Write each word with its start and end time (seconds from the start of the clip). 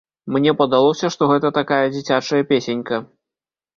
Мне 0.35 0.53
падалося, 0.61 1.11
што 1.15 1.29
гэта 1.33 1.53
такая 1.59 1.81
дзіцячая 1.93 2.43
песенька. 2.53 2.95